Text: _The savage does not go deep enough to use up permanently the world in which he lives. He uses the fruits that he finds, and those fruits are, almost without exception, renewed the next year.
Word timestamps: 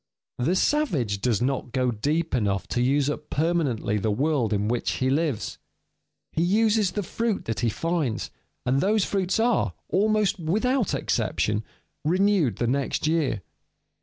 _The 0.45 0.55
savage 0.55 1.21
does 1.21 1.43
not 1.43 1.73
go 1.73 1.91
deep 1.91 2.33
enough 2.33 2.67
to 2.69 2.81
use 2.81 3.07
up 3.07 3.29
permanently 3.29 3.99
the 3.99 4.09
world 4.09 4.51
in 4.51 4.67
which 4.67 4.93
he 4.93 5.11
lives. 5.11 5.59
He 6.31 6.41
uses 6.41 6.93
the 6.93 7.03
fruits 7.03 7.43
that 7.45 7.59
he 7.59 7.69
finds, 7.69 8.31
and 8.65 8.81
those 8.81 9.05
fruits 9.05 9.39
are, 9.39 9.75
almost 9.89 10.39
without 10.39 10.95
exception, 10.95 11.63
renewed 12.03 12.55
the 12.55 12.65
next 12.65 13.05
year. 13.05 13.43